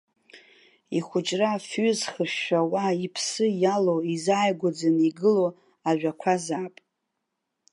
[0.97, 5.49] Ихәыҷра афҩы зхышәшәауа, иԥсы иалоу, изааигәаӡаны игылоу
[5.89, 6.75] ажәақәазаап.